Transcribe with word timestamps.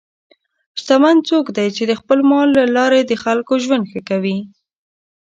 شتمن 0.79 1.17
څوک 1.29 1.45
دی 1.57 1.67
چې 1.77 1.83
د 1.85 1.91
خپل 2.01 2.19
مال 2.29 2.47
له 2.57 2.63
لارې 2.75 2.99
د 3.05 3.13
خلکو 3.23 3.53
ژوند 3.63 3.83
ښه 3.91 3.99
کوي. 4.09 4.37